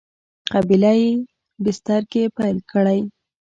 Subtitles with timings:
[0.53, 1.09] قبیله یي
[1.63, 2.99] بستر کې پیل کړی.